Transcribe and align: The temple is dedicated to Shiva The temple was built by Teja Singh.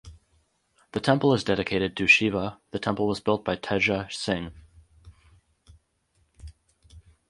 The 0.93 0.99
temple 0.99 1.31
is 1.35 1.43
dedicated 1.43 1.95
to 1.95 2.07
Shiva 2.07 2.57
The 2.71 2.79
temple 2.79 3.05
was 3.05 3.19
built 3.19 3.45
by 3.45 3.55
Teja 3.55 4.07
Singh. 4.09 4.51